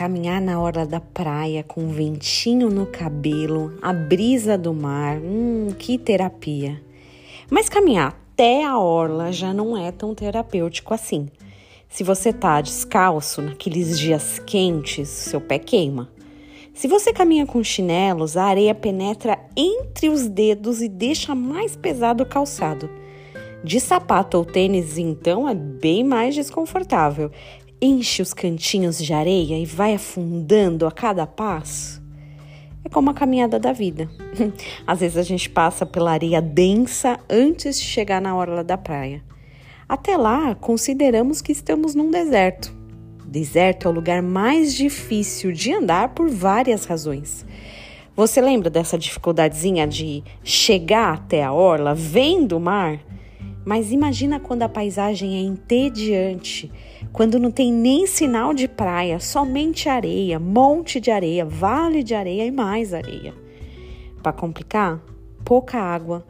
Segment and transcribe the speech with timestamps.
[0.00, 5.74] caminhar na hora da praia com um ventinho no cabelo, a brisa do mar, hum,
[5.78, 6.80] que terapia.
[7.50, 11.28] Mas caminhar até a orla já não é tão terapêutico assim.
[11.86, 16.08] Se você tá descalço naqueles dias quentes, seu pé queima.
[16.72, 22.22] Se você caminha com chinelos, a areia penetra entre os dedos e deixa mais pesado
[22.22, 22.88] o calçado.
[23.62, 27.30] De sapato ou tênis, então, é bem mais desconfortável.
[27.82, 32.02] Enche os cantinhos de areia e vai afundando a cada passo.
[32.84, 34.10] É como a caminhada da vida.
[34.86, 39.22] Às vezes a gente passa pela areia densa antes de chegar na orla da praia.
[39.88, 42.70] Até lá, consideramos que estamos num deserto.
[43.26, 47.46] Deserto é o lugar mais difícil de andar por várias razões.
[48.14, 53.00] Você lembra dessa dificuldadezinha de chegar até a orla vendo o mar?
[53.64, 56.70] Mas imagina quando a paisagem é entediante,
[57.12, 62.46] quando não tem nem sinal de praia, somente areia, monte de areia, vale de areia
[62.46, 63.34] e mais areia.
[64.22, 65.02] Para complicar,
[65.44, 66.24] pouca água,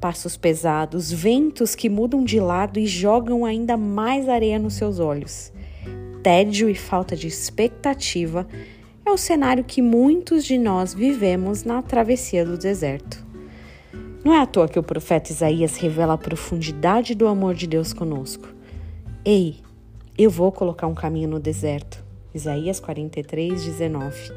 [0.00, 5.50] passos pesados, ventos que mudam de lado e jogam ainda mais areia nos seus olhos.
[6.22, 8.46] Tédio e falta de expectativa
[9.06, 13.24] é o cenário que muitos de nós vivemos na travessia do deserto.
[14.24, 17.92] Não é à toa que o profeta Isaías revela a profundidade do amor de Deus
[17.92, 18.48] conosco.
[19.22, 19.56] Ei,
[20.16, 22.02] eu vou colocar um caminho no deserto.
[22.34, 24.32] Isaías 43, 19.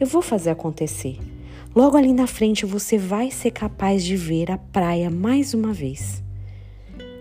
[0.00, 1.18] Eu vou fazer acontecer.
[1.76, 6.22] Logo ali na frente você vai ser capaz de ver a praia mais uma vez.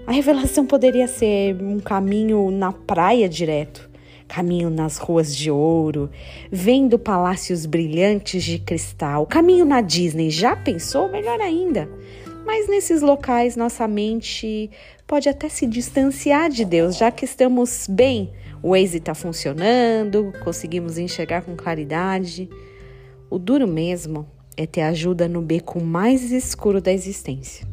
[0.07, 3.88] A revelação poderia ser um caminho na praia direto,
[4.29, 6.09] caminho nas ruas de ouro,
[6.51, 10.29] vendo palácios brilhantes de cristal, caminho na Disney.
[10.29, 11.09] Já pensou?
[11.09, 11.89] Melhor ainda.
[12.45, 14.69] Mas nesses locais nossa mente
[15.05, 20.97] pode até se distanciar de Deus, já que estamos bem, o Waze está funcionando, conseguimos
[20.97, 22.49] enxergar com claridade.
[23.29, 27.67] O duro mesmo é ter ajuda no beco mais escuro da existência.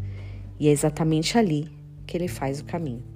[0.59, 1.69] E é exatamente ali
[2.07, 3.16] que ele faz o caminho.